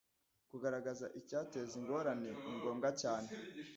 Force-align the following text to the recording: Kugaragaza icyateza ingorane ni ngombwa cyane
Kugaragaza 0.49 1.05
icyateza 1.19 1.73
ingorane 1.81 2.29
ni 2.41 2.51
ngombwa 2.57 2.87
cyane 3.01 3.29